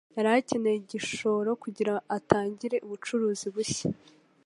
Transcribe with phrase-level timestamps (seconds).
[0.15, 3.89] Yari akeneye igishoro kugirango atangire ubucuruzi bushya.